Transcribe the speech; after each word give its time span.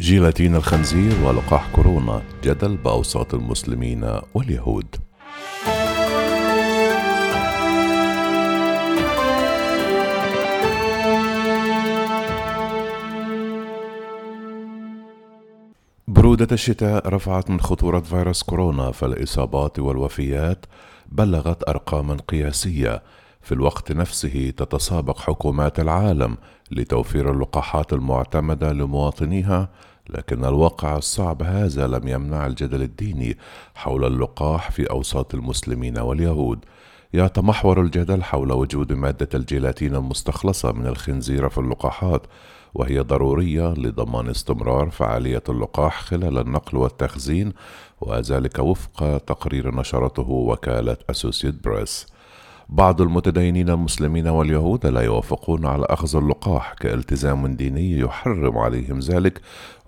جيلاتين 0.00 0.56
الخنزير 0.56 1.12
ولقاح 1.24 1.70
كورونا 1.74 2.22
جدل 2.44 2.76
بأوساط 2.76 3.34
المسلمين 3.34 4.20
واليهود. 4.34 4.96
برودة 16.08 16.48
الشتاء 16.52 17.08
رفعت 17.08 17.50
من 17.50 17.60
خطورة 17.60 18.00
فيروس 18.00 18.42
كورونا 18.42 18.90
فالإصابات 18.90 19.78
والوفيات 19.78 20.66
بلغت 21.08 21.68
أرقاما 21.68 22.16
قياسية. 22.28 23.02
في 23.44 23.52
الوقت 23.52 23.92
نفسه 23.92 24.50
تتسابق 24.56 25.18
حكومات 25.18 25.80
العالم 25.80 26.36
لتوفير 26.70 27.30
اللقاحات 27.30 27.92
المعتمدة 27.92 28.72
لمواطنيها 28.72 29.68
لكن 30.10 30.44
الواقع 30.44 30.96
الصعب 30.96 31.42
هذا 31.42 31.86
لم 31.86 32.08
يمنع 32.08 32.46
الجدل 32.46 32.82
الديني 32.82 33.38
حول 33.74 34.04
اللقاح 34.04 34.70
في 34.70 34.90
أوساط 34.90 35.34
المسلمين 35.34 35.98
واليهود. 35.98 36.64
يتمحور 37.14 37.80
الجدل 37.80 38.22
حول 38.22 38.52
وجود 38.52 38.92
مادة 38.92 39.28
الجيلاتين 39.34 39.94
المستخلصة 39.94 40.72
من 40.72 40.86
الخنزير 40.86 41.48
في 41.48 41.58
اللقاحات 41.58 42.26
وهي 42.74 43.00
ضرورية 43.00 43.74
لضمان 43.74 44.28
استمرار 44.28 44.90
فعالية 44.90 45.42
اللقاح 45.48 46.00
خلال 46.00 46.38
النقل 46.38 46.78
والتخزين 46.78 47.52
وذلك 48.00 48.58
وفق 48.58 49.18
تقرير 49.18 49.74
نشرته 49.74 50.30
وكالة 50.30 50.96
أسوسيت 51.10 51.64
بريس 51.64 52.06
بعض 52.68 53.00
المتدينين 53.00 53.68
المسلمين 53.68 54.28
واليهود 54.28 54.86
لا 54.86 55.00
يوافقون 55.00 55.66
على 55.66 55.86
أخذ 55.88 56.16
اللقاح 56.16 56.72
كالتزام 56.72 57.56
ديني 57.56 57.98
يحرم 57.98 58.58
عليهم 58.58 58.98
ذلك 58.98 59.40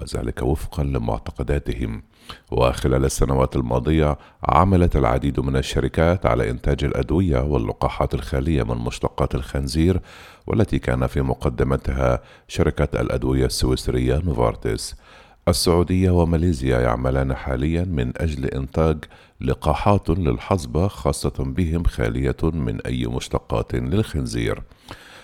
وذلك 0.00 0.42
وفقا 0.42 0.84
لمعتقداتهم. 0.84 2.02
وخلال 2.50 3.04
السنوات 3.04 3.56
الماضية 3.56 4.18
عملت 4.44 4.96
العديد 4.96 5.40
من 5.40 5.56
الشركات 5.56 6.26
على 6.26 6.50
إنتاج 6.50 6.84
الأدوية 6.84 7.38
واللقاحات 7.40 8.14
الخالية 8.14 8.62
من 8.62 8.76
مشتقات 8.76 9.34
الخنزير 9.34 10.00
والتي 10.46 10.78
كان 10.78 11.06
في 11.06 11.22
مقدمتها 11.22 12.22
شركة 12.48 13.00
الأدوية 13.00 13.46
السويسرية 13.46 14.18
نوفارتس. 14.24 14.94
السعودية 15.50 16.10
وماليزيا 16.10 16.80
يعملان 16.80 17.34
حاليا 17.34 17.84
من 17.84 18.12
أجل 18.16 18.44
إنتاج 18.44 18.98
لقاحات 19.40 20.10
للحصبة 20.10 20.88
خاصة 20.88 21.32
بهم 21.38 21.84
خالية 21.84 22.36
من 22.42 22.80
أي 22.80 23.06
مشتقات 23.06 23.74
للخنزير. 23.74 24.62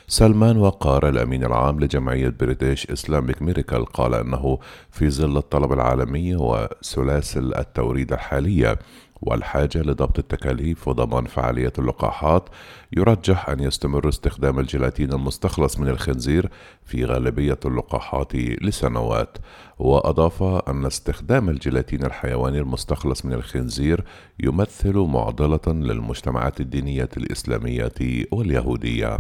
سلمان 0.09 0.57
وقار 0.57 1.09
الأمين 1.09 1.45
العام 1.45 1.81
لجمعية 1.81 2.29
British 2.41 2.87
Islamic 2.87 3.43
Medical 3.43 3.85
قال 3.85 4.15
أنه 4.15 4.59
في 4.91 5.11
ظل 5.11 5.37
الطلب 5.37 5.73
العالمي 5.73 6.37
وسلاسل 6.37 7.55
التوريد 7.55 8.13
الحالية 8.13 8.79
والحاجة 9.23 9.79
لضبط 9.79 10.19
التكاليف 10.19 10.89
وضمان 10.89 11.25
فعالية 11.27 11.73
اللقاحات 11.79 12.49
يرجح 12.97 13.49
أن 13.49 13.61
يستمر 13.61 14.09
استخدام 14.09 14.59
الجيلاتين 14.59 15.13
المستخلص 15.13 15.79
من 15.79 15.89
الخنزير 15.89 16.51
في 16.85 17.05
غالبية 17.05 17.59
اللقاحات 17.65 18.37
لسنوات. 18.37 19.39
وأضاف 19.79 20.43
أن 20.43 20.87
استخدام 20.87 21.49
الجيلاتين 21.49 22.05
الحيواني 22.05 22.59
المستخلص 22.59 23.25
من 23.25 23.33
الخنزير 23.33 24.05
يمثل 24.41 24.97
معضلة 24.99 25.61
للمجتمعات 25.67 26.61
الدينية 26.61 27.09
الإسلامية 27.17 27.93
واليهودية. 28.33 29.19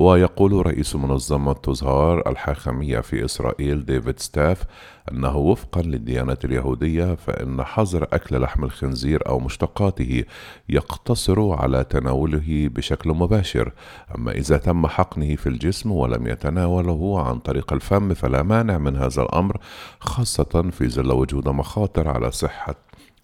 ويقول 0.00 0.66
رئيس 0.66 0.96
منظمة 0.96 1.52
تظهار 1.52 2.30
الحاخامية 2.30 3.00
في 3.00 3.24
إسرائيل 3.24 3.84
ديفيد 3.84 4.20
ستاف 4.20 4.64
أنه 5.12 5.36
وفقا 5.36 5.82
للديانة 5.82 6.36
اليهودية 6.44 7.14
فإن 7.14 7.64
حظر 7.64 8.08
أكل 8.12 8.40
لحم 8.40 8.64
الخنزير 8.64 9.28
أو 9.28 9.38
مشتقاته 9.40 10.24
يقتصر 10.68 11.52
على 11.52 11.84
تناوله 11.84 12.68
بشكل 12.74 13.10
مباشر. 13.10 13.72
أما 14.14 14.32
إذا 14.32 14.56
تم 14.56 14.86
حقنه 14.86 15.36
في 15.36 15.48
الجسم 15.48 15.92
ولم 15.92 16.26
يتناوله 16.26 17.28
عن 17.28 17.38
طريق 17.38 17.72
الفم 17.72 18.14
فلا 18.14 18.42
مانع 18.42 18.78
من 18.78 18.96
هذا 18.96 19.22
الأمر 19.22 19.56
خاصة 20.00 20.70
في 20.70 20.88
ظل 20.88 21.12
وجود 21.12 21.48
مخاطر 21.48 22.08
على 22.08 22.30
صحة 22.30 22.74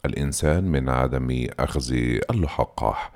الإنسان 0.06 0.64
من 0.64 0.88
عدم 0.88 1.46
أخذ 1.60 1.92
اللقاح 2.30 3.12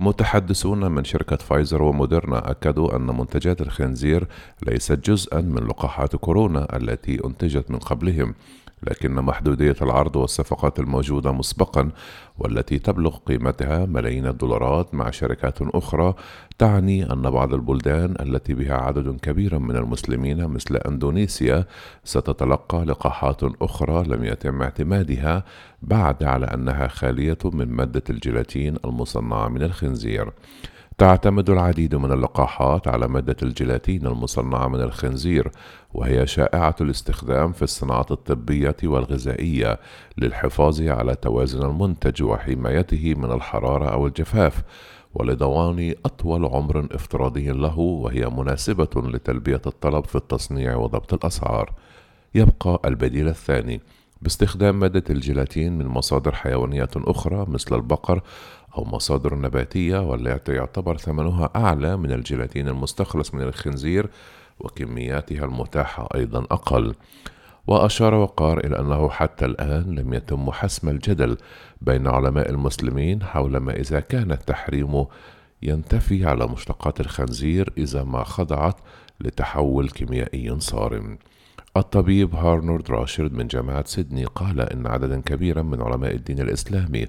متحدثون 0.00 0.92
من 0.92 1.04
شركة 1.04 1.36
فايزر 1.36 1.82
وموديرنا 1.82 2.50
أكدوا 2.50 2.96
أن 2.96 3.06
منتجات 3.06 3.60
الخنزير 3.60 4.28
ليست 4.66 5.10
جزءا 5.10 5.40
من 5.40 5.66
لقاحات 5.66 6.16
كورونا 6.16 6.76
التي 6.76 7.24
أنتجت 7.24 7.70
من 7.70 7.78
قبلهم. 7.78 8.34
لكن 8.82 9.14
محدودية 9.14 9.76
العرض 9.82 10.16
والصفقات 10.16 10.78
الموجودة 10.78 11.32
مسبقا 11.32 11.90
والتي 12.38 12.78
تبلغ 12.78 13.16
قيمتها 13.16 13.86
ملايين 13.86 14.26
الدولارات 14.26 14.94
مع 14.94 15.10
شركات 15.10 15.62
أخرى 15.62 16.14
تعني 16.58 17.12
أن 17.12 17.30
بعض 17.30 17.54
البلدان 17.54 18.14
التي 18.20 18.54
بها 18.54 18.74
عدد 18.74 19.16
كبير 19.22 19.58
من 19.58 19.76
المسلمين 19.76 20.46
مثل 20.46 20.76
أندونيسيا 20.76 21.64
ستتلقى 22.04 22.84
لقاحات 22.84 23.40
أخرى 23.62 24.04
لم 24.08 24.24
يتم 24.24 24.62
اعتمادها 24.62 25.44
بعد 25.82 26.24
على 26.24 26.46
أنها 26.46 26.88
خالية 26.88 27.38
من 27.44 27.68
مادة 27.68 28.02
الجيلاتين 28.10 28.76
المصنعة 28.84 29.48
من 29.48 29.62
الخنزير. 29.62 30.32
تعتمد 30.98 31.50
العديد 31.50 31.94
من 31.94 32.12
اللقاحات 32.12 32.88
على 32.88 33.08
مادة 33.08 33.36
الجيلاتين 33.42 34.06
المصنعة 34.06 34.68
من 34.68 34.80
الخنزير 34.80 35.50
وهي 35.94 36.26
شائعة 36.26 36.76
الاستخدام 36.80 37.52
في 37.52 37.62
الصناعات 37.62 38.10
الطبية 38.10 38.76
والغذائية 38.84 39.78
للحفاظ 40.18 40.82
على 40.82 41.14
توازن 41.14 41.62
المنتج 41.62 42.22
وحمايته 42.22 43.14
من 43.14 43.32
الحرارة 43.32 43.88
أو 43.88 44.06
الجفاف 44.06 44.62
ولضمان 45.14 45.94
أطول 46.04 46.44
عمر 46.46 46.88
افتراضي 46.92 47.50
له 47.50 47.78
وهي 47.78 48.26
مناسبة 48.26 48.88
لتلبية 48.96 49.62
الطلب 49.66 50.04
في 50.04 50.16
التصنيع 50.16 50.76
وضبط 50.76 51.14
الأسعار. 51.14 51.72
يبقى 52.34 52.80
البديل 52.84 53.28
الثاني 53.28 53.80
باستخدام 54.22 54.78
مادة 54.78 55.04
الجيلاتين 55.10 55.78
من 55.78 55.86
مصادر 55.86 56.34
حيوانية 56.34 56.88
أخرى 56.96 57.46
مثل 57.48 57.76
البقر 57.76 58.22
أو 58.76 58.84
مصادر 58.84 59.34
نباتية 59.34 59.98
والتي 59.98 60.52
يعتبر 60.52 60.96
ثمنها 60.96 61.50
أعلى 61.56 61.96
من 61.96 62.12
الجيلاتين 62.12 62.68
المستخلص 62.68 63.34
من 63.34 63.42
الخنزير 63.42 64.10
وكمياتها 64.60 65.44
المتاحة 65.44 66.08
أيضا 66.14 66.38
أقل. 66.38 66.94
وأشار 67.66 68.14
وقار 68.14 68.58
إلى 68.58 68.78
أنه 68.78 69.08
حتى 69.08 69.44
الآن 69.44 69.94
لم 69.94 70.14
يتم 70.14 70.50
حسم 70.50 70.88
الجدل 70.88 71.36
بين 71.82 72.06
علماء 72.06 72.50
المسلمين 72.50 73.22
حول 73.22 73.56
ما 73.56 73.72
إذا 73.72 74.00
كان 74.00 74.32
التحريم 74.32 75.04
ينتفي 75.62 76.26
على 76.26 76.46
مشتقات 76.46 77.00
الخنزير 77.00 77.72
إذا 77.78 78.04
ما 78.04 78.24
خضعت 78.24 78.76
لتحول 79.20 79.88
كيميائي 79.90 80.60
صارم. 80.60 81.18
الطبيب 81.76 82.34
هارنولد 82.34 82.90
راشد 82.90 83.32
من 83.32 83.46
جامعة 83.46 83.84
سيدني 83.86 84.24
قال 84.24 84.60
إن 84.60 84.86
عددا 84.86 85.20
كبيرا 85.20 85.62
من 85.62 85.82
علماء 85.82 86.14
الدين 86.14 86.40
الإسلامي 86.40 87.06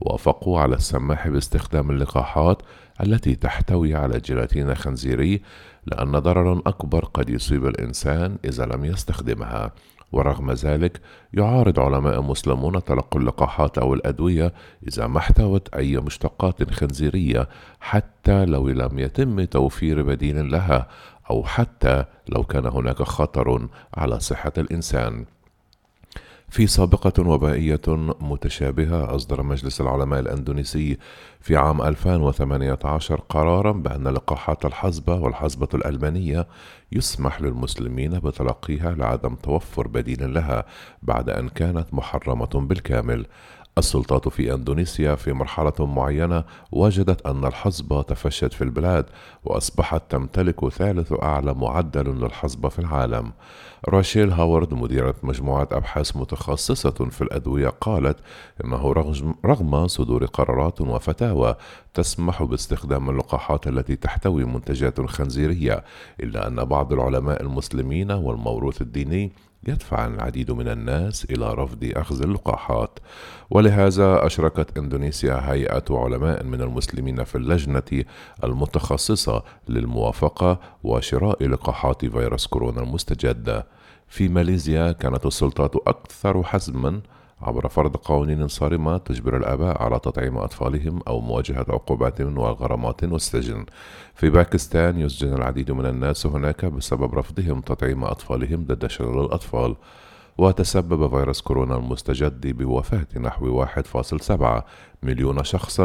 وافقوا 0.00 0.60
على 0.60 0.76
السماح 0.76 1.28
باستخدام 1.28 1.90
اللقاحات 1.90 2.62
التي 3.00 3.34
تحتوي 3.34 3.94
على 3.94 4.20
جيلاتين 4.20 4.74
خنزيري 4.74 5.42
لأن 5.86 6.12
ضررا 6.12 6.62
أكبر 6.66 7.04
قد 7.04 7.30
يصيب 7.30 7.66
الإنسان 7.66 8.38
إذا 8.44 8.66
لم 8.66 8.84
يستخدمها. 8.84 9.72
ورغم 10.12 10.52
ذلك 10.52 11.00
يعارض 11.34 11.80
علماء 11.80 12.22
مسلمون 12.22 12.84
تلقي 12.84 13.18
اللقاحات 13.18 13.78
أو 13.78 13.94
الأدوية 13.94 14.52
إذا 14.88 15.06
ما 15.06 15.18
احتوت 15.18 15.74
أي 15.74 15.96
مشتقات 15.96 16.70
خنزيرية 16.70 17.48
حتى 17.80 18.44
لو 18.44 18.68
لم 18.68 18.98
يتم 18.98 19.44
توفير 19.44 20.02
بديل 20.02 20.50
لها 20.50 20.88
أو 21.30 21.44
حتى 21.44 22.04
لو 22.28 22.42
كان 22.42 22.66
هناك 22.66 23.02
خطر 23.02 23.68
على 23.94 24.20
صحة 24.20 24.52
الإنسان. 24.58 25.24
في 26.50 26.66
سابقة 26.66 27.28
وبائية 27.28 27.80
متشابهة 28.20 29.14
أصدر 29.16 29.42
مجلس 29.42 29.80
العلماء 29.80 30.20
الأندونيسي 30.20 30.98
في 31.40 31.56
عام 31.56 31.82
2018 31.82 33.20
قرارا 33.28 33.72
بأن 33.72 34.08
لقاحات 34.08 34.64
الحصبة 34.64 35.14
والحصبة 35.14 35.68
الألمانية 35.74 36.46
يسمح 36.92 37.40
للمسلمين 37.40 38.18
بتلقيها 38.18 38.94
لعدم 38.94 39.34
توفر 39.34 39.88
بديل 39.88 40.34
لها 40.34 40.64
بعد 41.02 41.30
أن 41.30 41.48
كانت 41.48 41.94
محرمة 41.94 42.50
بالكامل. 42.54 43.26
السلطات 43.78 44.28
في 44.28 44.54
أندونيسيا 44.54 45.14
في 45.14 45.32
مرحلة 45.32 45.72
معينة 45.86 46.44
وجدت 46.72 47.26
أن 47.26 47.44
الحصبه 47.44 48.02
تفشت 48.02 48.52
في 48.52 48.64
البلاد 48.64 49.06
وأصبحت 49.44 50.02
تمتلك 50.08 50.68
ثالث 50.68 51.12
أعلى 51.22 51.54
معدل 51.54 52.20
للحصبه 52.20 52.68
في 52.68 52.78
العالم. 52.78 53.32
راشيل 53.88 54.32
هاورد 54.32 54.74
مديرة 54.74 55.14
مجموعة 55.22 55.68
أبحاث 55.72 56.16
متخصصة 56.16 56.90
في 56.90 57.22
الأدوية 57.22 57.68
قالت 57.68 58.16
إنه 58.64 58.92
رغم 59.44 59.86
صدور 59.86 60.24
قرارات 60.24 60.80
وفتاوى 60.80 61.54
تسمح 61.94 62.42
باستخدام 62.42 63.10
اللقاحات 63.10 63.66
التي 63.66 63.96
تحتوي 63.96 64.44
منتجات 64.44 65.00
خنزيرية 65.00 65.84
إلا 66.20 66.48
أن 66.48 66.64
بعض 66.64 66.92
العلماء 66.92 67.42
المسلمين 67.42 68.10
والموروث 68.10 68.82
الديني 68.82 69.32
يدفع 69.68 70.06
العديد 70.06 70.50
من 70.50 70.68
الناس 70.68 71.24
إلى 71.24 71.54
رفض 71.54 71.92
أخذ 71.96 72.22
اللقاحات. 72.22 72.98
ولهذا 73.50 74.26
أشركت 74.26 74.78
إندونيسيا 74.78 75.52
هيئة 75.52 75.84
علماء 75.90 76.44
من 76.44 76.62
المسلمين 76.62 77.24
في 77.24 77.34
اللجنة 77.38 78.04
المتخصصة 78.44 79.42
للموافقة 79.68 80.60
وشراء 80.84 81.46
لقاحات 81.46 82.06
فيروس 82.06 82.46
كورونا 82.46 82.82
المستجد 82.82 83.64
في 84.08 84.28
ماليزيا 84.28 84.92
كانت 84.92 85.26
السلطات 85.26 85.76
أكثر 85.76 86.42
حزما 86.42 87.00
عبر 87.42 87.68
فرض 87.68 87.96
قوانين 87.96 88.48
صارمة 88.48 88.98
تجبر 88.98 89.36
الآباء 89.36 89.82
على 89.82 89.98
تطعيم 89.98 90.38
أطفالهم 90.38 91.00
أو 91.08 91.20
مواجهة 91.20 91.66
عقوبات 91.68 92.20
وغرامات 92.20 93.04
والسجن. 93.04 93.66
في 94.14 94.30
باكستان 94.30 94.98
يسجن 94.98 95.32
العديد 95.34 95.70
من 95.70 95.86
الناس 95.86 96.26
هناك 96.26 96.64
بسبب 96.64 97.14
رفضهم 97.14 97.60
تطعيم 97.60 98.04
أطفالهم 98.04 98.64
ضد 98.64 98.86
شلل 98.86 99.20
الأطفال. 99.20 99.76
وتسبب 100.38 101.10
فيروس 101.10 101.40
كورونا 101.40 101.76
المستجد 101.76 102.46
بوفاة 102.46 103.06
نحو 103.16 103.64
1.7 103.64 104.64
مليون 105.02 105.44
شخص 105.44 105.80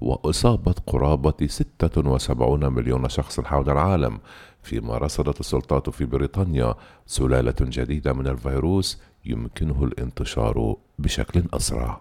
وإصابة 0.00 0.74
قرابة 0.86 1.46
76 1.46 2.72
مليون 2.72 3.08
شخص 3.08 3.40
حول 3.40 3.70
العالم 3.70 4.18
فيما 4.62 4.98
رصدت 4.98 5.40
السلطات 5.40 5.90
في 5.90 6.04
بريطانيا 6.04 6.74
سلالة 7.06 7.54
جديدة 7.60 8.12
من 8.12 8.26
الفيروس 8.26 9.02
يمكنه 9.26 9.84
الانتشار 9.84 10.76
بشكل 10.98 11.42
أسرع. 11.52 12.00